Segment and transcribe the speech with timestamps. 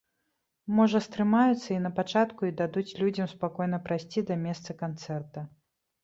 [0.77, 5.45] Можа стрымаюцца і на пачатку і дадуць людзям спакойна прайсці да месца канцэрта.